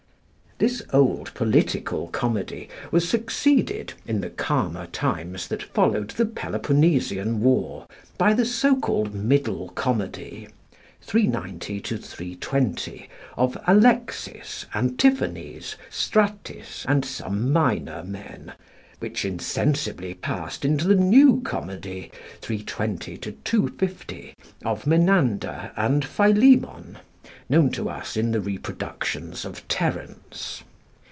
This 0.69 0.83
old 0.93 1.33
political 1.33 2.07
Comedy 2.09 2.69
was 2.91 3.09
succeeded 3.09 3.93
in 4.05 4.21
the 4.21 4.29
calmer 4.29 4.85
times 4.85 5.47
that 5.47 5.63
followed 5.63 6.09
the 6.11 6.25
Peloponnesian 6.27 7.39
War 7.39 7.87
by 8.19 8.35
the 8.35 8.45
so 8.45 8.75
called 8.79 9.15
Middle 9.15 9.69
Comedy 9.69 10.49
(390 11.01 11.79
320) 11.79 13.09
of 13.35 13.57
Alexis, 13.65 14.67
Antiphanes, 14.75 15.77
Strattis, 15.89 16.85
and 16.87 17.03
some 17.05 17.51
minor 17.51 18.03
men; 18.03 18.53
which 18.99 19.25
insensibly 19.25 20.13
passed 20.13 20.63
into 20.63 20.87
the 20.87 20.93
New 20.93 21.41
Comedy 21.43 22.11
(320 22.41 23.17
250) 23.17 24.35
of 24.63 24.85
Menander 24.85 25.71
and 25.75 26.05
Philemon, 26.05 26.99
known 27.47 27.69
to 27.69 27.89
us 27.89 28.15
in 28.15 28.31
the 28.31 28.39
reproductions 28.39 29.43
of 29.43 29.65
Terence. 29.67 30.63